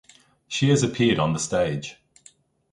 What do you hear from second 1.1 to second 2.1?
on the stage.